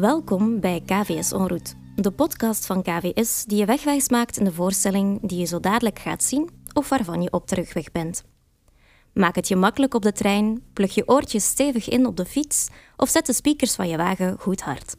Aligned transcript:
Welkom 0.00 0.60
bij 0.60 0.82
KVS 0.86 1.32
Onroet, 1.32 1.74
de 1.96 2.10
podcast 2.10 2.66
van 2.66 2.82
KVS 2.82 3.44
die 3.44 3.58
je 3.58 3.64
wegwijs 3.64 4.08
maakt 4.08 4.36
in 4.36 4.44
de 4.44 4.52
voorstelling 4.52 5.28
die 5.28 5.38
je 5.38 5.44
zo 5.44 5.60
dadelijk 5.60 5.98
gaat 5.98 6.22
zien 6.22 6.50
of 6.72 6.88
waarvan 6.88 7.22
je 7.22 7.32
op 7.32 7.46
terugweg 7.46 7.92
bent. 7.92 8.24
Maak 9.12 9.34
het 9.34 9.48
je 9.48 9.56
makkelijk 9.56 9.94
op 9.94 10.02
de 10.02 10.12
trein, 10.12 10.62
plug 10.72 10.94
je 10.94 11.08
oortjes 11.08 11.46
stevig 11.46 11.88
in 11.88 12.06
op 12.06 12.16
de 12.16 12.24
fiets 12.24 12.68
of 12.96 13.08
zet 13.08 13.26
de 13.26 13.32
speakers 13.32 13.74
van 13.74 13.88
je 13.88 13.96
wagen 13.96 14.36
goed 14.38 14.60
hard. 14.60 14.96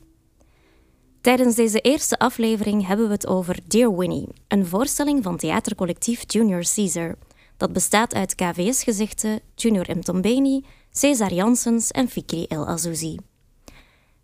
Tijdens 1.21 1.55
deze 1.55 1.79
eerste 1.79 2.19
aflevering 2.19 2.87
hebben 2.87 3.05
we 3.05 3.13
het 3.13 3.27
over 3.27 3.59
Dear 3.67 3.97
Winnie, 3.97 4.27
een 4.47 4.65
voorstelling 4.65 5.23
van 5.23 5.37
theatercollectief 5.37 6.23
Junior 6.27 6.63
Caesar. 6.75 7.15
Dat 7.57 7.73
bestaat 7.73 8.13
uit 8.13 8.35
KVS-gezichten 8.35 9.39
Junior 9.55 9.97
Mtombeni, 9.97 10.65
Cesar 10.91 11.33
Janssens 11.33 11.91
en 11.91 12.09
Fikri 12.09 12.45
El 12.45 12.67
Azouzi. 12.67 13.17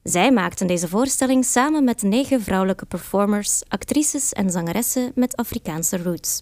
Zij 0.04 0.32
maakten 0.32 0.68
deze 0.68 0.88
voorstelling 0.88 1.46
samen 1.46 1.84
met 1.84 2.02
negen 2.02 2.42
vrouwelijke 2.42 2.86
performers, 2.86 3.62
actrices 3.68 4.34
en 4.34 4.50
zangeressen 4.50 5.12
met 5.16 5.36
Afrikaanse 5.36 6.04
roots. 6.04 6.42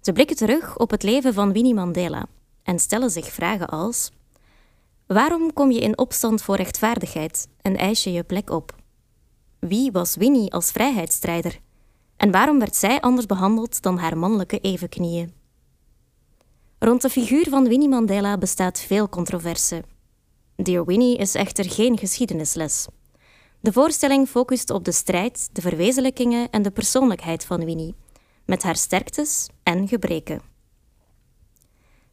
Ze 0.00 0.12
blikken 0.12 0.36
terug 0.36 0.78
op 0.78 0.90
het 0.90 1.02
leven 1.02 1.34
van 1.34 1.52
Winnie 1.52 1.74
Mandela 1.74 2.26
en 2.62 2.78
stellen 2.78 3.10
zich 3.10 3.32
vragen 3.32 3.68
als: 3.68 4.10
Waarom 5.06 5.52
kom 5.52 5.70
je 5.70 5.80
in 5.80 5.98
opstand 5.98 6.42
voor 6.42 6.56
rechtvaardigheid 6.56 7.48
en 7.62 7.76
eis 7.76 8.04
je 8.04 8.12
je 8.12 8.22
plek 8.22 8.50
op? 8.50 8.74
Wie 9.58 9.92
was 9.92 10.16
Winnie 10.16 10.52
als 10.52 10.70
vrijheidsstrijder? 10.70 11.58
En 12.16 12.30
waarom 12.30 12.58
werd 12.58 12.76
zij 12.76 13.00
anders 13.00 13.26
behandeld 13.26 13.82
dan 13.82 13.98
haar 13.98 14.18
mannelijke 14.18 14.58
evenknieën? 14.58 15.32
Rond 16.78 17.02
de 17.02 17.10
figuur 17.10 17.48
van 17.48 17.68
Winnie 17.68 17.88
Mandela 17.88 18.38
bestaat 18.38 18.80
veel 18.80 19.08
controverse. 19.08 19.82
Dear 20.62 20.84
Winnie 20.84 21.16
is 21.16 21.34
echter 21.34 21.70
geen 21.70 21.98
geschiedenisles. 21.98 22.86
De 23.60 23.72
voorstelling 23.72 24.28
focust 24.28 24.70
op 24.70 24.84
de 24.84 24.92
strijd, 24.92 25.48
de 25.52 25.60
verwezenlijkingen 25.60 26.50
en 26.50 26.62
de 26.62 26.70
persoonlijkheid 26.70 27.44
van 27.44 27.64
Winnie, 27.64 27.94
met 28.44 28.62
haar 28.62 28.76
sterktes 28.76 29.48
en 29.62 29.88
gebreken. 29.88 30.40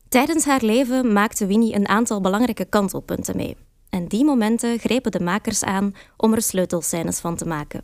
Tijdens 0.09 0.45
haar 0.45 0.63
leven 0.63 1.13
maakte 1.13 1.45
Winnie 1.45 1.75
een 1.75 1.87
aantal 1.87 2.21
belangrijke 2.21 2.65
kantelpunten 2.65 3.35
mee. 3.35 3.57
En 3.89 4.07
die 4.07 4.25
momenten 4.25 4.79
grepen 4.79 5.11
de 5.11 5.19
makers 5.19 5.63
aan 5.63 5.95
om 6.17 6.33
er 6.33 6.41
sleutelscènes 6.41 7.19
van 7.19 7.35
te 7.35 7.45
maken. 7.45 7.81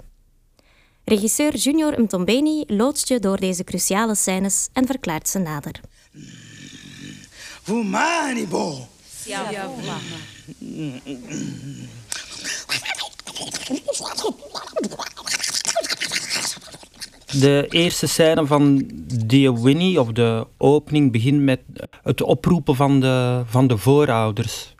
Regisseur 1.03 1.55
Junior 1.55 2.01
Mtombeni 2.01 2.63
loodst 2.67 3.07
je 3.07 3.19
door 3.19 3.39
deze 3.39 3.63
cruciale 3.63 4.15
scènes 4.15 4.69
en 4.73 4.85
verklaart 4.85 5.29
ze 5.29 5.39
nader. 5.39 5.79
De 17.39 17.65
eerste 17.69 18.07
scène 18.07 18.45
van 18.45 18.89
Dear 19.25 19.61
Winnie, 19.61 19.99
of 19.99 20.11
de 20.11 20.47
opening, 20.57 21.11
begint 21.11 21.41
met 21.41 21.59
het 22.03 22.21
oproepen 22.21 22.75
van 22.75 22.99
de, 22.99 23.43
van 23.45 23.67
de 23.67 23.77
voorouders. 23.77 24.75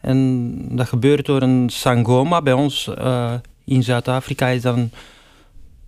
En 0.00 0.76
dat 0.76 0.88
gebeurt 0.88 1.26
door 1.26 1.42
een 1.42 1.70
sangoma. 1.70 2.42
Bij 2.42 2.52
ons 2.52 2.90
uh, 2.98 3.34
in 3.64 3.82
Zuid-Afrika 3.82 4.48
is 4.48 4.62
dat 4.62 4.76
een 4.76 4.92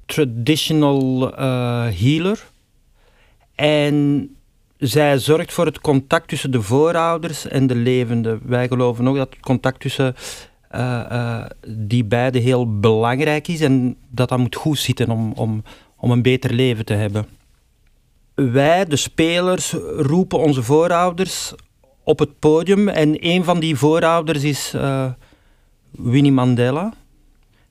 traditional 0.06 1.32
uh, 1.32 1.38
healer. 2.00 2.50
En 3.54 4.28
zij 4.82 5.18
zorgt 5.18 5.52
voor 5.52 5.66
het 5.66 5.80
contact 5.80 6.28
tussen 6.28 6.50
de 6.50 6.62
voorouders 6.62 7.48
en 7.48 7.66
de 7.66 7.74
levenden. 7.74 8.40
Wij 8.44 8.68
geloven 8.68 9.08
ook 9.08 9.16
dat 9.16 9.28
het 9.30 9.40
contact 9.40 9.80
tussen 9.80 10.14
uh, 10.74 11.44
die 11.66 12.04
beiden 12.04 12.42
heel 12.42 12.78
belangrijk 12.80 13.48
is 13.48 13.60
en 13.60 13.96
dat 14.10 14.28
dat 14.28 14.38
moet 14.38 14.56
goed 14.56 14.78
zitten 14.78 15.10
om, 15.10 15.32
om, 15.32 15.62
om 15.96 16.10
een 16.10 16.22
beter 16.22 16.52
leven 16.52 16.84
te 16.84 16.94
hebben. 16.94 17.26
Wij, 18.34 18.84
de 18.84 18.96
spelers, 18.96 19.72
roepen 19.96 20.38
onze 20.38 20.62
voorouders 20.62 21.54
op 22.04 22.18
het 22.18 22.38
podium 22.38 22.88
en 22.88 23.26
een 23.26 23.44
van 23.44 23.60
die 23.60 23.76
voorouders 23.76 24.42
is 24.42 24.72
uh, 24.74 25.10
Winnie 25.90 26.32
Mandela. 26.32 26.92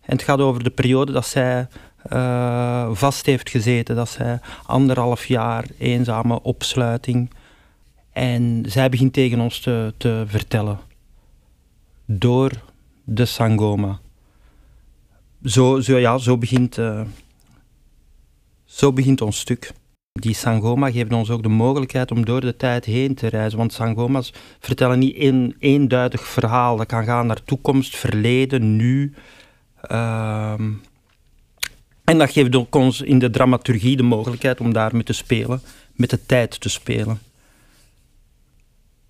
En 0.02 0.18
het 0.18 0.24
gaat 0.24 0.40
over 0.40 0.63
de 0.63 0.69
periode 0.69 1.12
dat 1.12 1.28
zij 1.28 1.68
uh, 2.09 2.89
vast 2.91 3.25
heeft 3.25 3.50
gezeten, 3.50 3.95
dat 3.95 4.09
zij 4.09 4.39
anderhalf 4.66 5.25
jaar 5.25 5.66
eenzame 5.78 6.41
opsluiting. 6.41 7.31
En 8.12 8.63
zij 8.67 8.89
begint 8.89 9.13
tegen 9.13 9.39
ons 9.39 9.59
te, 9.59 9.94
te 9.97 10.23
vertellen. 10.28 10.79
Door 12.06 12.51
de 13.03 13.25
Sangoma. 13.25 14.00
Zo, 15.44 15.79
zo, 15.79 15.97
ja, 15.97 16.17
zo, 16.17 16.38
begint, 16.38 16.78
uh, 16.78 17.01
zo 18.66 18.94
begint 18.94 19.22
ons 19.22 19.39
stuk. 19.39 19.72
Die 20.12 20.35
Sangoma 20.35 20.91
geven 20.91 21.13
ons 21.13 21.29
ook 21.29 21.44
de 21.44 21.50
mogelijkheid 21.50 22.12
om 22.12 22.25
door 22.25 22.41
de 22.41 22.56
tijd 22.56 22.85
heen 22.85 23.16
te 23.16 23.28
reizen. 23.28 23.57
Want 23.57 23.73
Sangoma's 23.73 24.33
vertellen 24.59 25.00
niet 25.00 25.16
een 25.18 25.56
eenduidig 25.59 26.28
verhaal. 26.28 26.78
Dat 26.78 26.85
kan 26.85 27.03
gaan 27.03 27.25
naar 27.25 27.44
toekomst, 27.44 27.95
verleden, 27.95 28.75
nu. 28.75 29.13
Uh, 29.91 30.53
en 32.12 32.18
dat 32.18 32.32
geeft 32.32 32.56
ons 32.70 33.02
in 33.02 33.20
de 33.20 33.30
dramaturgie 33.30 33.98
de 33.98 34.04
mogelijkheid 34.04 34.60
om 34.60 34.74
daarmee 34.74 35.04
te 35.04 35.14
spelen, 35.14 35.62
met 35.96 36.10
de 36.10 36.26
tijd 36.26 36.60
te 36.60 36.70
spelen. 36.70 37.20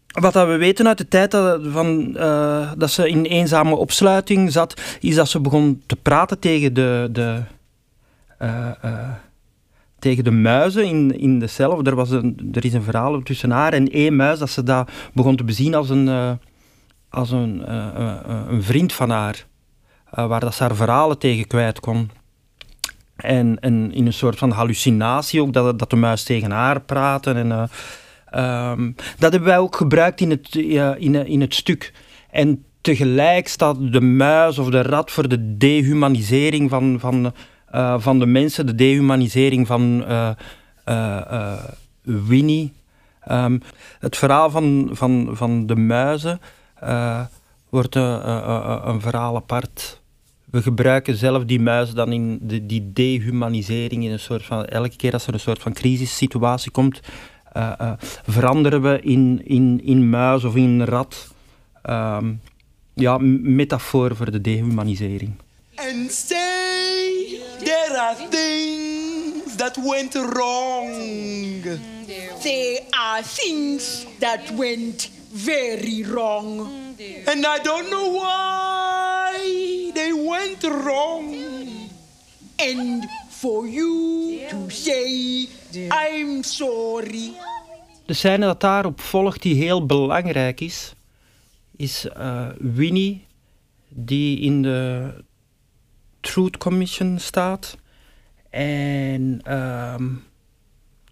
Wat 0.07 0.33
dat 0.33 0.47
we 0.47 0.55
weten 0.55 0.87
uit 0.87 0.97
de 0.97 1.07
tijd 1.07 1.31
dat, 1.31 1.61
van, 1.67 2.13
uh, 2.17 2.71
dat 2.77 2.91
ze 2.91 3.09
in 3.09 3.25
eenzame 3.25 3.75
opsluiting 3.75 4.51
zat, 4.51 4.81
is 4.99 5.15
dat 5.15 5.29
ze 5.29 5.39
begon 5.39 5.81
te 5.85 5.95
praten 5.95 6.39
tegen 6.39 6.73
de, 6.73 7.09
de, 7.11 7.41
uh, 8.41 8.71
uh, 8.85 9.09
tegen 9.99 10.23
de 10.23 10.31
muizen 10.31 10.85
in, 10.85 11.19
in 11.19 11.39
de 11.39 11.47
cel. 11.47 11.83
Er, 11.83 11.95
was 11.95 12.09
een, 12.09 12.49
er 12.53 12.65
is 12.65 12.73
een 12.73 12.83
verhaal 12.83 13.21
tussen 13.21 13.51
haar 13.51 13.73
en 13.73 13.89
één 13.89 14.15
muis 14.15 14.39
dat 14.39 14.49
ze 14.49 14.63
dat 14.63 14.91
begon 15.13 15.35
te 15.35 15.43
bezien 15.43 15.75
als 15.75 15.89
een, 15.89 16.37
als 17.09 17.31
een, 17.31 17.73
een 18.53 18.63
vriend 18.63 18.93
van 18.93 19.09
haar. 19.09 19.45
waar 20.09 20.39
dat 20.39 20.53
ze 20.53 20.63
haar 20.63 20.75
verhalen 20.75 21.17
tegen 21.17 21.47
kwijt 21.47 21.79
kon. 21.79 22.20
En, 23.21 23.59
en 23.59 23.93
in 23.93 24.05
een 24.05 24.13
soort 24.13 24.37
van 24.37 24.51
hallucinatie 24.51 25.41
ook, 25.41 25.53
dat, 25.53 25.79
dat 25.79 25.89
de 25.89 25.95
muis 25.95 26.23
tegen 26.23 26.51
haar 26.51 26.81
praten. 26.81 27.35
En, 27.35 27.69
uh, 28.33 28.71
um, 28.71 28.95
dat 29.17 29.31
hebben 29.31 29.49
wij 29.49 29.57
ook 29.57 29.75
gebruikt 29.75 30.21
in 30.21 30.29
het, 30.29 30.55
uh, 30.55 30.91
in, 30.97 31.15
in 31.27 31.41
het 31.41 31.53
stuk. 31.53 31.93
En 32.29 32.65
tegelijk 32.81 33.47
staat 33.47 33.91
de 33.91 34.01
muis 34.01 34.57
of 34.57 34.69
de 34.69 34.81
rat 34.81 35.11
voor 35.11 35.27
de 35.27 35.57
dehumanisering 35.57 36.69
van, 36.69 36.99
van, 36.99 37.33
van 38.01 38.19
de 38.19 38.25
mensen, 38.25 38.65
de 38.65 38.75
dehumanisering 38.75 39.67
van 39.67 40.05
Winnie. 42.01 42.73
Um, 43.31 43.61
het 43.99 44.17
verhaal 44.17 44.49
van, 44.49 44.89
van, 44.91 45.29
van 45.31 45.65
de 45.65 45.75
muizen 45.75 46.41
wordt 47.69 47.95
een 47.95 49.01
verhaal 49.01 49.35
apart 49.35 50.00
we 50.51 50.61
gebruiken 50.61 51.15
zelf 51.15 51.45
die 51.45 51.59
muizen 51.59 51.95
dan 51.95 52.11
in 52.11 52.39
de, 52.41 52.65
die 52.65 52.91
dehumanisering, 52.93 54.03
in 54.03 54.11
een 54.11 54.19
soort 54.19 54.45
van, 54.45 54.65
elke 54.65 54.95
keer 54.95 55.13
als 55.13 55.27
er 55.27 55.33
een 55.33 55.39
soort 55.39 55.61
van 55.61 55.73
crisissituatie 55.73 56.71
komt, 56.71 56.99
uh, 57.57 57.71
uh, 57.81 57.91
veranderen 58.25 58.81
we 58.81 58.99
in, 59.01 59.41
in, 59.43 59.81
in 59.83 60.09
muis 60.09 60.43
of 60.43 60.55
in 60.55 60.81
rat. 60.81 61.27
Um, 61.89 62.41
ja, 62.93 63.17
metafoor 63.41 64.15
voor 64.15 64.31
de 64.31 64.41
dehumanisering. 64.41 65.33
And 65.75 66.11
say 66.11 67.39
there 67.63 67.99
are 67.99 68.15
things 68.29 69.55
that 69.55 69.79
went 69.83 70.13
wrong. 70.13 70.91
There 72.41 72.81
are 72.89 73.23
things 73.23 74.05
that 74.19 74.39
went 74.57 75.09
very 75.33 76.05
wrong. 76.11 76.67
And 77.25 77.45
I 77.45 77.59
don't 77.63 77.89
know 77.89 78.11
why 78.11 78.70
wrong. 80.63 81.35
And 82.57 83.07
for 83.29 83.67
you 83.67 84.39
to 84.49 84.69
say, 84.69 85.47
I'm 85.89 86.43
sorry. 86.43 87.33
De 88.05 88.13
scène 88.13 88.45
dat 88.45 88.61
daarop 88.61 89.01
volgt, 89.01 89.41
die 89.41 89.55
heel 89.55 89.85
belangrijk 89.85 90.59
is, 90.61 90.93
is 91.75 92.05
uh, 92.17 92.47
Winnie, 92.57 93.25
die 93.89 94.39
in 94.39 94.61
de 94.61 95.13
Truth 96.19 96.57
Commission 96.57 97.19
staat. 97.19 97.77
En 98.49 99.41
um, 99.57 100.23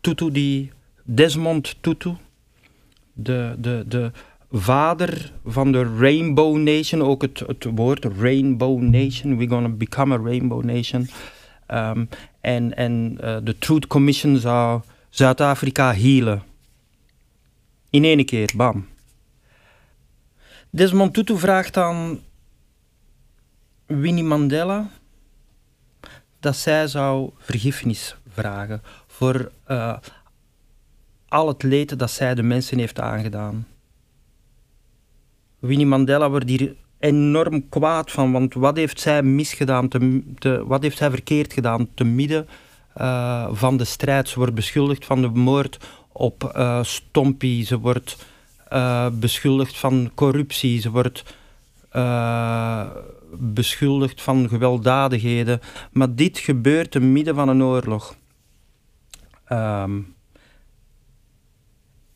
Tutu, 0.02 0.32
die 0.32 0.72
Desmond 1.04 1.76
Tutu, 1.82 2.16
de, 3.14 3.56
de, 3.58 3.84
de 3.88 4.12
vader 4.52 5.32
van 5.46 5.72
de 5.72 5.96
Rainbow 5.98 6.58
Nation, 6.58 7.02
ook 7.02 7.22
het, 7.22 7.40
het 7.40 7.68
woord 7.76 8.06
Rainbow 8.06 8.82
Nation, 8.82 9.38
we're 9.38 9.50
gonna 9.50 9.70
become 9.70 10.14
a 10.14 10.18
Rainbow 10.18 10.64
Nation. 10.64 11.10
Um, 11.72 12.10
en 12.42 12.76
en 12.76 13.18
uh, 13.24 13.38
de 13.44 13.58
Truth 13.58 13.88
Commission 13.88 14.38
zou 14.38 14.82
Zuid-Afrika 15.10 15.94
healen. 15.94 16.44
In 17.90 18.04
één 18.04 18.26
keer, 18.26 18.52
bam. 18.56 18.88
Desmond 20.70 21.14
Tutu 21.14 21.38
vraagt 21.38 21.74
dan: 21.74 22.20
Winnie 23.86 24.24
Mandela 24.24 24.90
dat 26.40 26.56
zij 26.56 26.88
zou 26.88 27.30
vergiffenis 27.38 28.16
vragen 28.30 28.82
voor 29.08 29.52
uh, 29.68 29.98
al 31.28 31.48
het 31.48 31.64
leed 31.64 32.00
dat 32.00 32.12
zij 32.12 32.36
de 32.36 32.44
mensen 32.44 32.78
heeft 32.78 33.00
aangedaan. 33.00 33.68
Winnie 35.60 35.86
Mandela 35.86 36.30
wordt 36.30 36.50
hier 36.50 36.76
enorm 37.00 37.70
kwaad 37.70 38.12
van, 38.12 38.32
want 38.32 38.54
wat 38.54 38.78
heeft 38.78 39.00
zij 39.00 39.24
misgedaan, 39.24 39.88
te, 39.88 40.24
te, 40.38 40.66
wat 40.66 40.82
heeft 40.82 40.98
zij 40.98 41.10
verkeerd 41.10 41.54
gedaan 41.54 41.88
te 41.94 42.04
midden 42.04 42.48
uh, 42.98 43.48
van 43.52 43.78
de 43.78 43.84
strijd. 43.86 44.30
Ze 44.30 44.36
wordt 44.36 44.54
beschuldigd 44.54 45.06
van 45.06 45.22
de 45.22 45.28
moord 45.28 45.80
op 46.12 46.52
uh, 46.56 46.84
Stompie, 46.84 47.66
ze 47.66 47.80
wordt 47.80 48.26
beschuldigd 49.12 49.78
van 49.78 50.12
corruptie, 50.16 50.82
ze 50.82 50.90
wordt 50.90 51.24
beschuldigd 53.32 54.22
van 54.22 54.50
gewelddadigheden. 54.50 55.60
Maar 55.92 56.16
dit 56.16 56.38
gebeurt 56.38 56.92
te 56.92 57.00
midden 57.00 57.36
van 57.36 57.50
een 57.50 57.64
oorlog. 57.64 58.16
Um, 59.52 60.16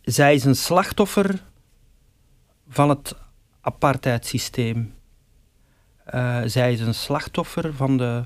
zij 0.01 0.33
is 0.33 0.43
een 0.43 0.55
slachtoffer 0.55 1.43
van 2.69 2.89
het 2.89 3.15
apartheidssysteem. 3.63 4.93
Uh, 6.13 6.41
zij 6.45 6.73
is 6.73 6.79
een 6.79 6.93
slachtoffer 6.93 7.73
van 7.73 7.97
de 7.97 8.25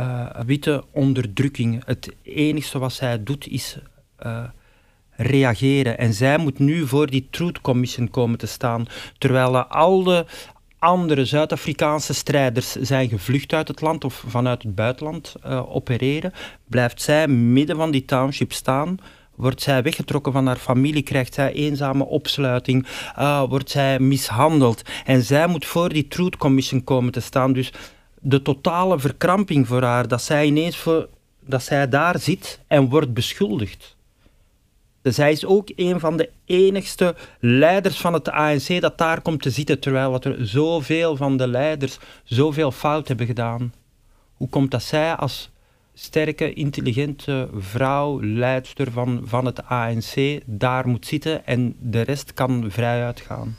uh, 0.00 0.40
witte 0.46 0.84
onderdrukking. 0.90 1.82
Het 1.84 2.14
enige 2.22 2.78
wat 2.78 2.92
zij 2.92 3.22
doet 3.22 3.46
is 3.46 3.78
uh, 4.26 4.44
reageren. 5.10 5.98
En 5.98 6.14
zij 6.14 6.38
moet 6.38 6.58
nu 6.58 6.86
voor 6.86 7.06
die 7.06 7.28
Truth 7.30 7.60
Commission 7.60 8.10
komen 8.10 8.38
te 8.38 8.46
staan. 8.46 8.86
Terwijl 9.18 9.56
al 9.56 10.02
de 10.02 10.26
andere 10.78 11.24
Zuid-Afrikaanse 11.24 12.14
strijders 12.14 12.72
zijn 12.72 13.08
gevlucht 13.08 13.52
uit 13.52 13.68
het 13.68 13.80
land 13.80 14.04
of 14.04 14.24
vanuit 14.26 14.62
het 14.62 14.74
buitenland 14.74 15.34
opereren, 15.44 16.32
blijft 16.64 17.02
zij 17.02 17.28
midden 17.28 17.76
van 17.76 17.90
die 17.90 18.04
township 18.04 18.52
staan. 18.52 18.98
Wordt 19.38 19.62
zij 19.62 19.82
weggetrokken 19.82 20.32
van 20.32 20.46
haar 20.46 20.56
familie, 20.56 21.02
krijgt 21.02 21.34
zij 21.34 21.52
eenzame 21.52 22.04
opsluiting, 22.04 22.86
uh, 23.18 23.42
wordt 23.48 23.70
zij 23.70 23.98
mishandeld. 23.98 24.82
En 25.04 25.22
zij 25.22 25.46
moet 25.46 25.66
voor 25.66 25.88
die 25.88 26.08
Truth 26.08 26.36
Commission 26.36 26.84
komen 26.84 27.12
te 27.12 27.20
staan. 27.20 27.52
Dus 27.52 27.72
de 28.20 28.42
totale 28.42 28.98
verkramping 28.98 29.66
voor 29.66 29.82
haar, 29.82 30.08
dat 30.08 30.22
zij 30.22 30.46
ineens 30.46 30.76
voor, 30.76 31.08
dat 31.40 31.62
zij 31.62 31.88
daar 31.88 32.18
zit 32.18 32.60
en 32.66 32.88
wordt 32.88 33.14
beschuldigd. 33.14 33.96
Zij 35.02 35.32
is 35.32 35.44
ook 35.44 35.68
een 35.76 36.00
van 36.00 36.16
de 36.16 36.30
enigste 36.44 37.14
leiders 37.40 38.00
van 38.00 38.12
het 38.12 38.28
ANC 38.28 38.80
dat 38.80 38.98
daar 38.98 39.20
komt 39.20 39.42
te 39.42 39.50
zitten, 39.50 39.80
terwijl 39.80 40.20
er 40.20 40.46
zoveel 40.46 41.16
van 41.16 41.36
de 41.36 41.48
leiders 41.48 41.98
zoveel 42.24 42.70
fout 42.70 43.08
hebben 43.08 43.26
gedaan. 43.26 43.72
Hoe 44.34 44.48
komt 44.48 44.70
dat 44.70 44.82
zij 44.82 45.14
als 45.14 45.50
sterke, 46.00 46.52
intelligente 46.52 47.48
vrouw, 47.54 48.22
leidster 48.22 48.92
van, 48.92 49.22
van 49.24 49.44
het 49.44 49.64
ANC, 49.64 50.40
daar 50.46 50.88
moet 50.88 51.06
zitten 51.06 51.46
en 51.46 51.76
de 51.80 52.00
rest 52.00 52.34
kan 52.34 52.70
vrij 52.70 53.04
uitgaan? 53.04 53.56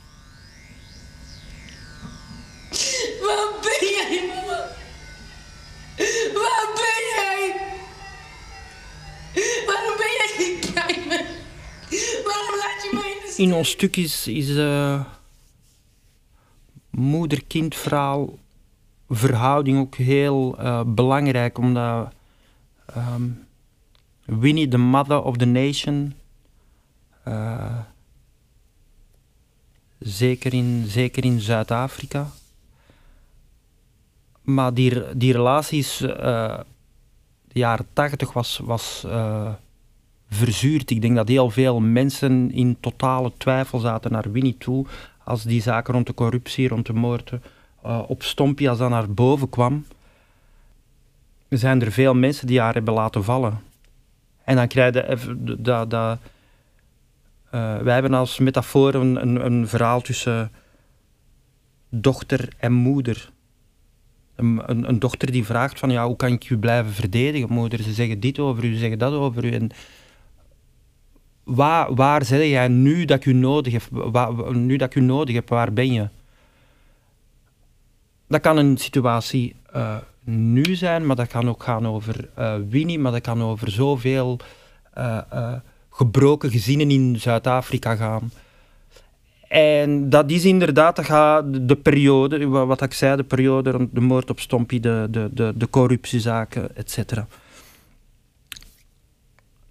Waar 3.26 3.52
ben 3.62 3.88
jij, 3.88 4.28
mama? 4.28 4.68
Waar 6.34 6.68
ben 6.74 7.02
jij? 7.14 7.56
Waarom 9.66 9.96
ben 9.96 10.12
jij 10.18 10.30
niet 10.38 10.74
bij 10.74 11.04
me? 11.08 11.24
Waarom 12.24 12.56
laat 12.56 12.82
je 12.82 12.90
me 12.92 13.00
in 13.00 13.36
de 13.36 13.42
In 13.42 13.54
ons 13.54 13.68
stuk 13.68 13.96
is, 13.96 14.26
is 14.26 14.48
uh, 14.48 15.04
moeder-kind 16.90 17.74
verhaal 17.74 18.38
verhouding 19.08 19.78
ook 19.78 19.96
heel 19.96 20.56
uh, 20.60 20.82
belangrijk, 20.86 21.58
omdat 21.58 22.12
um, 22.96 23.46
Winnie, 24.24 24.68
the 24.68 24.78
mother 24.78 25.22
of 25.22 25.36
the 25.36 25.46
nation, 25.46 26.14
uh, 27.28 27.78
zeker 29.98 30.54
in, 30.54 30.84
zeker 30.86 31.24
in 31.24 31.40
Zuid-Afrika. 31.40 32.30
Maar 34.42 34.74
die, 34.74 35.16
die 35.16 35.32
relaties, 35.32 36.00
uh, 36.00 36.58
de 37.48 37.58
jaren 37.58 37.86
tachtig 37.92 38.32
was, 38.32 38.60
was 38.64 39.02
uh, 39.06 39.52
verzuurd. 40.28 40.90
Ik 40.90 41.00
denk 41.00 41.16
dat 41.16 41.28
heel 41.28 41.50
veel 41.50 41.80
mensen 41.80 42.52
in 42.52 42.76
totale 42.80 43.32
twijfel 43.36 43.78
zaten 43.78 44.12
naar 44.12 44.32
Winnie 44.32 44.56
toe 44.58 44.86
als 45.24 45.42
die 45.42 45.62
zaken 45.62 45.94
rond 45.94 46.06
de 46.06 46.14
corruptie, 46.14 46.68
rond 46.68 46.86
de 46.86 46.92
moorden 46.92 47.42
op 48.06 48.22
Stompie, 48.22 48.68
als 48.68 48.78
dat 48.78 48.90
naar 48.90 49.10
boven 49.10 49.48
kwam. 49.48 49.84
Zijn 51.58 51.82
er 51.82 51.92
veel 51.92 52.14
mensen 52.14 52.46
die 52.46 52.60
haar 52.60 52.74
hebben 52.74 52.94
laten 52.94 53.24
vallen. 53.24 53.60
En 54.44 54.56
dan 54.56 54.68
krijg 54.68 54.94
je 54.94 55.56
dat 55.58 55.92
uh, 55.92 57.78
wij 57.78 57.94
hebben 57.94 58.14
als 58.14 58.38
metafoor 58.38 58.94
een, 58.94 59.44
een, 59.44 59.68
verhaal 59.68 60.00
tussen 60.00 60.50
dochter 61.88 62.48
en 62.58 62.72
moeder. 62.72 63.30
Een, 64.36 64.88
een, 64.88 64.98
dochter 64.98 65.32
die 65.32 65.44
vraagt 65.44 65.78
van, 65.78 65.90
ja, 65.90 66.06
hoe 66.06 66.16
kan 66.16 66.32
ik 66.32 66.50
u 66.50 66.58
blijven 66.58 66.92
verdedigen, 66.92 67.52
moeder? 67.52 67.82
Ze 67.82 67.92
zeggen 67.92 68.20
dit 68.20 68.38
over 68.38 68.64
u, 68.64 68.72
ze 68.72 68.78
zeggen 68.78 68.98
dat 68.98 69.12
over 69.12 69.44
u. 69.44 69.50
En 69.50 69.70
waar, 71.44 71.94
waar 71.94 72.24
zit 72.24 72.48
jij 72.48 72.68
nu 72.68 73.04
dat 73.04 73.16
ik 73.16 73.24
u 73.24 73.32
nodig 73.32 73.72
heb? 73.72 73.82
Waar, 73.90 74.56
nu 74.56 74.76
dat 74.76 74.88
ik 74.88 75.02
u 75.02 75.04
nodig 75.04 75.34
heb, 75.34 75.48
waar 75.48 75.72
ben 75.72 75.92
je? 75.92 76.08
Dat 78.26 78.40
kan 78.40 78.56
een 78.56 78.78
situatie 78.78 79.54
uh, 79.76 79.96
nu 80.24 80.74
zijn, 80.74 81.06
maar 81.06 81.16
dat 81.16 81.28
kan 81.28 81.48
ook 81.48 81.62
gaan 81.62 81.86
over 81.86 82.28
uh, 82.38 82.54
Winnie, 82.68 82.98
maar 82.98 83.12
dat 83.12 83.20
kan 83.20 83.42
over 83.42 83.70
zoveel 83.70 84.38
uh, 84.98 85.52
gebroken 85.90 86.50
gezinnen 86.50 86.90
in 86.90 87.20
Zuid-Afrika 87.20 87.94
gaan. 87.94 88.32
En 89.48 90.10
dat 90.10 90.30
is 90.30 90.44
inderdaad 90.44 91.04
gaat 91.04 91.68
de 91.68 91.76
periode, 91.76 92.46
wat 92.46 92.82
ik 92.82 92.92
zei, 92.92 93.16
de 93.16 93.24
periode 93.24 93.70
rond 93.70 93.94
de 93.94 94.00
moord 94.00 94.30
op 94.30 94.40
Stompie, 94.40 94.80
de, 94.80 95.06
de, 95.10 95.28
de, 95.32 95.52
de 95.56 95.70
corruptiezaken, 95.70 96.76
etc 96.76 97.22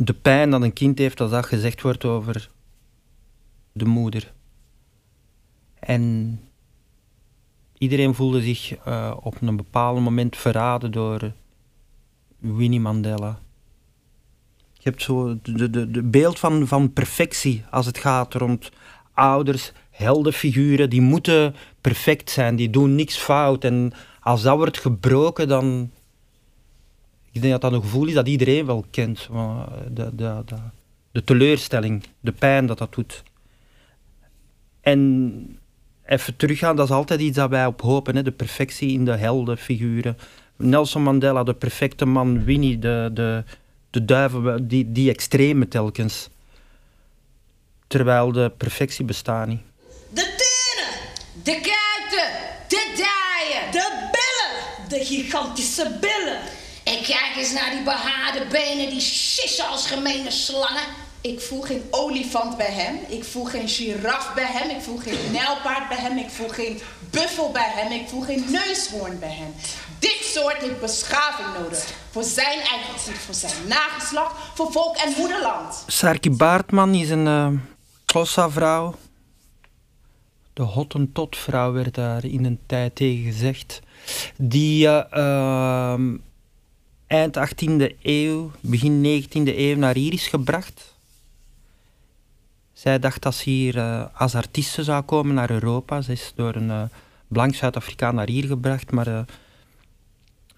de 0.01 0.13
pijn 0.13 0.49
dat 0.49 0.61
een 0.61 0.73
kind 0.73 0.97
heeft 0.97 1.21
als 1.21 1.31
dat 1.31 1.45
gezegd 1.45 1.81
wordt 1.81 2.05
over 2.05 2.49
de 3.71 3.85
moeder. 3.85 4.33
En 5.79 6.39
iedereen 7.79 8.15
voelde 8.15 8.41
zich 8.41 8.75
uh, 8.87 9.13
op 9.21 9.41
een 9.41 9.55
bepaald 9.55 9.99
moment 9.99 10.37
verraden 10.37 10.91
door 10.91 11.31
Winnie 12.37 12.79
Mandela. 12.79 13.39
Je 14.73 14.89
hebt 14.89 15.01
zo 15.01 15.37
de, 15.41 15.69
de, 15.69 15.91
de 15.91 16.03
beeld 16.03 16.39
van, 16.39 16.67
van 16.67 16.93
perfectie 16.93 17.63
als 17.71 17.85
het 17.85 17.97
gaat 17.97 18.33
rond 18.33 18.71
ouders, 19.13 19.71
heldenfiguren, 19.89 20.89
die 20.89 21.01
moeten 21.01 21.55
perfect 21.81 22.29
zijn, 22.29 22.55
die 22.55 22.69
doen 22.69 22.95
niks 22.95 23.17
fout. 23.17 23.63
En 23.63 23.93
als 24.19 24.41
dat 24.41 24.57
wordt 24.57 24.79
gebroken, 24.79 25.47
dan 25.47 25.91
ik 27.31 27.41
denk 27.41 27.51
dat 27.53 27.61
dat 27.61 27.73
een 27.73 27.81
gevoel 27.81 28.07
is 28.07 28.13
dat 28.13 28.27
iedereen 28.27 28.65
wel 28.65 28.85
kent. 28.89 29.29
De, 29.91 30.15
de, 30.15 30.43
de, 30.45 30.55
de 31.11 31.23
teleurstelling, 31.23 32.03
de 32.19 32.31
pijn 32.31 32.65
dat 32.65 32.77
dat 32.77 32.93
doet. 32.93 33.23
En 34.81 35.59
even 36.09 36.35
teruggaan, 36.35 36.75
dat 36.75 36.89
is 36.89 36.95
altijd 36.95 37.19
iets 37.19 37.35
dat 37.35 37.49
wij 37.49 37.65
op 37.65 37.81
hopen. 37.81 38.15
Hè? 38.15 38.23
De 38.23 38.31
perfectie 38.31 38.91
in 38.91 39.05
de 39.05 39.15
heldenfiguren. 39.17 40.17
Nelson 40.57 41.03
Mandela, 41.03 41.43
de 41.43 41.53
perfecte 41.53 42.05
man. 42.05 42.43
Winnie, 42.43 42.79
de, 42.79 43.09
de, 43.13 43.43
de 43.89 44.05
duivel, 44.05 44.67
die, 44.67 44.91
die 44.91 45.09
extreme 45.09 45.67
telkens. 45.67 46.29
Terwijl 47.87 48.31
de 48.31 48.51
perfectie 48.57 49.05
bestaat 49.05 49.47
niet. 49.47 49.61
De 50.09 50.21
tenen, 50.21 50.99
de 51.43 51.51
kuiten, 51.51 52.31
de 52.67 52.93
dijen, 52.95 53.71
de 53.71 54.09
billen, 54.11 54.89
de 54.89 55.05
gigantische 55.05 55.97
billen. 56.01 56.39
En 56.83 57.03
kijk 57.03 57.33
eens 57.35 57.53
naar 57.53 57.71
die 57.71 57.83
behaarde 57.83 58.45
benen, 58.51 58.89
die 58.89 59.01
sissen 59.01 59.67
als 59.67 59.87
gemene 59.87 60.31
slangen. 60.31 61.07
Ik 61.21 61.39
voel 61.39 61.61
geen 61.61 61.83
olifant 61.89 62.57
bij 62.57 62.71
hem. 62.71 62.95
Ik 63.07 63.23
voel 63.23 63.45
geen 63.45 63.67
giraf 63.67 64.33
bij 64.33 64.47
hem. 64.47 64.69
Ik 64.69 64.81
voel 64.81 64.97
geen 64.97 65.31
nijlpaard 65.31 65.87
bij 65.87 65.97
hem. 65.97 66.17
Ik 66.17 66.29
voel 66.29 66.47
geen 66.47 66.79
buffel 67.09 67.51
bij 67.51 67.71
hem. 67.75 67.91
Ik 67.91 68.07
voel 68.07 68.21
geen 68.21 68.45
neushoorn 68.51 69.19
bij 69.19 69.31
hem. 69.31 69.53
Dit 69.99 70.19
soort 70.21 70.57
heeft 70.57 70.79
beschaving 70.79 71.47
nodig. 71.63 71.93
Voor 72.11 72.23
zijn 72.23 72.59
eigen 72.59 73.13
voor 73.25 73.33
zijn 73.33 73.67
nageslacht, 73.67 74.35
voor 74.55 74.71
volk 74.71 74.95
en 74.95 75.13
moederland. 75.17 75.83
Sarki 75.87 76.31
Baartman 76.31 76.93
is 76.93 77.09
een 77.09 77.25
uh, 77.25 77.49
Xhosa-vrouw. 78.05 78.95
De 80.53 80.61
Hottentot-vrouw 80.61 81.71
werd 81.71 81.95
daar 81.95 82.25
in 82.25 82.45
een 82.45 82.59
tijd 82.65 82.95
tegen 82.95 83.23
gezegd. 83.23 83.79
Die... 84.37 84.85
Uh, 84.85 85.03
uh, 85.13 85.99
eind 87.07 87.37
18e 87.37 87.97
eeuw, 88.01 88.51
begin 88.59 89.23
19e 89.23 89.57
eeuw 89.57 89.75
naar 89.75 89.95
hier 89.95 90.13
is 90.13 90.27
gebracht. 90.27 90.97
Zij 92.79 92.99
dacht 92.99 93.21
dat 93.21 93.35
ze 93.35 93.49
hier 93.49 93.75
uh, 93.75 94.05
als 94.13 94.35
artieste 94.35 94.83
zou 94.83 95.03
komen 95.03 95.35
naar 95.35 95.49
Europa. 95.51 96.01
Ze 96.01 96.11
is 96.11 96.31
door 96.35 96.55
een 96.55 96.67
uh, 96.67 96.83
blank 97.27 97.55
Zuid-Afrikaan 97.55 98.15
naar 98.15 98.27
hier 98.27 98.45
gebracht, 98.45 98.91
maar 98.91 99.07
uh, 99.07 99.19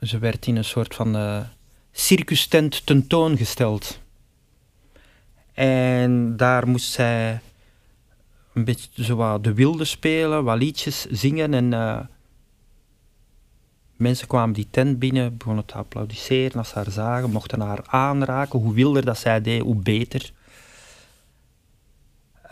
Ze 0.02 0.20
werd 0.20 0.48
in 0.48 0.56
een 0.56 0.66
soort 0.66 0.96
van 0.96 1.16
uh, 1.16 1.40
circustent 1.92 2.86
tentoongesteld. 2.86 4.00
En 5.54 6.38
daar 6.38 6.68
moest 6.68 6.92
zij 6.92 7.40
een 8.54 8.64
beetje 8.64 9.04
zo 9.04 9.42
de 9.42 9.54
wilde 9.54 9.86
spelen, 9.86 10.44
wat 10.44 10.58
liedjes 10.58 11.06
zingen. 11.06 11.54
En 11.54 12.10
mensen 13.96 14.28
kwamen 14.28 14.56
die 14.56 14.68
tent 14.72 15.00
binnen, 15.00 15.38
begonnen 15.38 15.66
te 15.66 15.74
applaudisseren 15.74 16.58
als 16.58 16.70
ze 16.70 16.76
haar 16.76 16.92
zagen, 16.92 17.30
mochten 17.30 17.62
haar 17.62 17.84
aanraken. 17.86 18.60
Hoe 18.60 18.74
wilder 18.74 19.06
dat 19.06 19.18
zij 19.18 19.42
deed, 19.42 19.62
hoe 19.62 19.76
beter. 19.76 20.32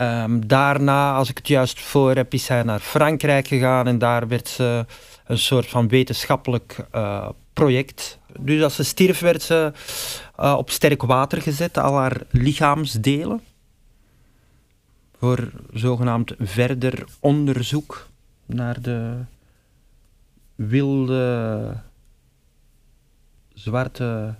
Um, 0.02 0.46
daarna, 0.46 1.14
als 1.14 1.30
ik 1.30 1.36
het 1.36 1.48
juist 1.48 1.80
voor 1.80 2.14
heb, 2.14 2.34
is 2.34 2.44
zij 2.44 2.62
naar 2.62 2.80
Frankrijk 2.80 3.48
gegaan 3.48 3.86
en 3.86 3.98
daar 3.98 4.28
werd 4.28 4.48
ze 4.48 4.86
een 5.24 5.38
soort 5.38 5.66
van 5.66 5.88
wetenschappelijk 5.88 6.86
uh, 6.94 7.28
project. 7.52 8.18
Dus 8.38 8.62
als 8.62 8.74
ze 8.74 8.84
stierf, 8.84 9.20
werd 9.20 9.42
ze 9.42 9.72
uh, 10.40 10.54
op 10.58 10.70
sterk 10.70 11.02
water 11.02 11.42
gezet, 11.42 11.78
al 11.78 11.96
haar 11.96 12.20
lichaamsdelen. 12.30 13.40
Voor 15.18 15.50
zogenaamd 15.72 16.34
verder 16.38 17.04
onderzoek 17.18 18.08
naar 18.46 18.80
de 18.80 19.16
wilde 20.54 21.76
zwarte 23.54 24.34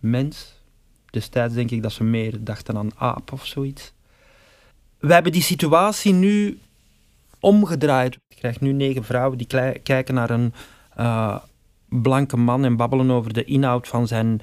mens. 0.00 0.54
Destijds 1.10 1.54
denk 1.54 1.70
ik 1.70 1.82
dat 1.82 1.92
ze 1.92 2.04
meer 2.04 2.44
dachten 2.44 2.76
aan 2.76 2.90
aap 2.96 3.32
of 3.32 3.46
zoiets. 3.46 3.92
We 4.98 5.12
hebben 5.12 5.32
die 5.32 5.42
situatie 5.42 6.12
nu 6.12 6.58
omgedraaid. 7.40 8.14
Ik 8.28 8.36
krijg 8.36 8.60
nu 8.60 8.72
negen 8.72 9.04
vrouwen 9.04 9.38
die 9.38 9.46
kijken 9.82 10.14
naar 10.14 10.30
een 10.30 10.52
uh, 10.98 11.36
blanke 11.88 12.36
man 12.36 12.64
en 12.64 12.76
babbelen 12.76 13.10
over 13.10 13.32
de 13.32 13.44
inhoud 13.44 13.88
van 13.88 14.06
zijn 14.06 14.40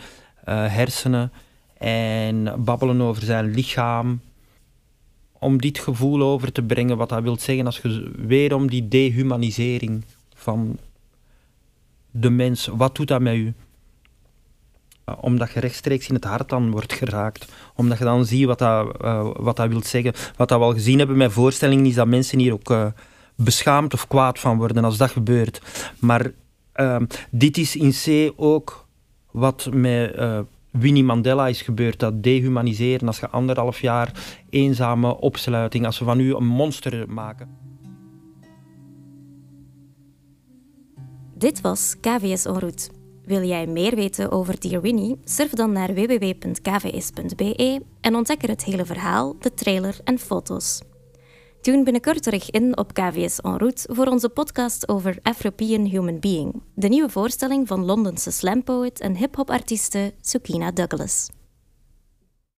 uh, 0.50 0.74
hersenen 0.74 1.32
en 1.78 2.64
babbelen 2.64 3.02
over 3.02 3.24
zijn 3.24 3.46
lichaam. 3.46 4.22
Om 5.40 5.62
dit 5.62 5.80
gevoel 5.80 6.22
over 6.22 6.52
te 6.52 6.64
brengen, 6.64 6.98
wat 6.98 7.10
dat 7.10 7.24
wil 7.24 7.40
zeggen 7.40 7.66
als 7.66 7.80
je 7.80 8.12
weer 8.18 8.56
om 8.56 8.70
die 8.70 8.88
dehumanisering 8.88 10.04
van 10.36 10.78
de 12.12 12.30
mens, 12.30 12.68
wat 12.68 12.96
doet 12.96 13.08
dat 13.08 13.22
met 13.22 13.36
u? 13.36 13.54
Uh, 15.10 15.16
omdat 15.22 15.52
je 15.52 15.60
rechtstreeks 15.60 16.08
in 16.08 16.16
het 16.16 16.24
hart 16.24 16.50
dan 16.50 16.72
wordt 16.72 16.94
geraakt. 16.94 17.54
Omdat 17.76 17.98
je 17.98 18.04
dan 18.04 18.26
ziet 18.26 18.46
wat 18.46 18.60
dat, 18.60 19.02
uh, 19.02 19.30
wat 19.34 19.56
dat 19.56 19.70
wil 19.70 19.84
zeggen. 19.84 20.14
Wat 20.38 20.50
dat 20.50 20.60
we 20.60 20.66
al 20.66 20.74
gezien 20.74 20.98
hebben 20.98 21.18
met 21.18 21.32
voorstellingen, 21.32 21.86
is 21.86 21.96
dat 21.96 22.08
mensen 22.08 22.40
hier 22.40 22.54
ook 22.54 22.70
uh, 22.70 22.86
beschaamd 23.36 23.94
of 23.94 24.08
kwaad 24.08 24.40
van 24.40 24.58
worden 24.58 24.84
als 24.84 24.98
dat 24.98 25.12
gebeurt. 25.12 25.62
Maar 26.00 26.32
ehm, 26.72 27.06
dit 27.32 27.58
is 27.58 27.76
in 27.76 27.92
C 27.92 28.34
ook 28.36 28.88
wat 29.32 29.70
met 29.74 30.16
Winnie 30.72 31.04
Mandela 31.04 31.48
is 31.48 31.62
gebeurd. 31.62 32.00
Dat 32.00 32.24
dehumaniseren, 32.24 33.08
als 33.08 33.20
je 33.20 33.30
anderhalf 33.30 33.82
jaar 33.82 34.12
eenzame 34.50 35.20
opsluiting, 35.20 35.86
als 35.86 36.00
we 36.00 36.06
van 36.06 36.20
u 36.20 36.36
een 36.36 36.46
monster 36.46 37.10
maken. 37.10 37.50
Dit 41.38 41.62
was 41.62 41.96
KVS 42.02 42.46
en 42.46 42.60
route. 42.60 42.90
Wil 43.26 43.44
jij 43.44 43.68
meer 43.68 43.96
weten 43.96 44.32
over 44.32 44.60
Dear 44.60 44.82
Winnie? 44.82 45.20
Surf 45.24 45.50
dan 45.50 45.72
naar 45.72 45.94
www.kvs.be 45.94 47.82
en 48.02 48.16
ontdek 48.16 48.44
er 48.44 48.50
het 48.50 48.64
hele 48.64 48.86
verhaal, 48.86 49.36
de 49.40 49.54
trailer 49.54 49.98
en 50.04 50.20
foto's. 50.20 50.82
Tune 51.62 51.84
binnenkort 51.84 52.24
terug 52.24 52.50
in 52.52 52.78
op 52.78 52.94
KVS 52.94 53.40
en 53.40 53.58
route 53.58 53.90
voor 53.92 54.06
onze 54.06 54.30
podcast 54.30 54.90
over 54.90 55.18
Afropean 55.22 55.86
Human 55.86 56.20
Being, 56.20 56.62
de 56.76 56.88
nieuwe 56.88 57.10
voorstelling 57.10 57.68
van 57.68 57.86
Londense 57.86 58.32
slampoet 58.32 59.00
en 59.00 59.16
hip-hop 59.16 59.50
artieste 59.50 60.14
Sukina 60.22 60.72
Douglas. 60.72 61.30